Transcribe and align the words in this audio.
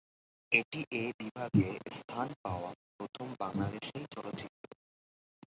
এটি 0.51 0.79
এ 0.93 1.05
বিভাগে 1.19 1.67
স্থান 1.97 2.27
পাওয়া 2.43 2.69
প্রথম 2.95 3.27
বাংলাদেশী 3.39 3.99
চলচ্চিত্র। 4.13 4.69